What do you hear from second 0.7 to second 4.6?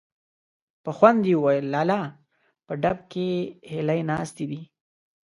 په خوند يې وويل: لالا! په ډب کې هيلۍ ناستې